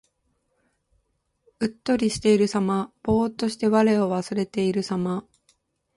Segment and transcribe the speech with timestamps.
[1.59, 2.91] うっとりしているさま。
[3.03, 5.27] ぼうっとして我を忘れているさま。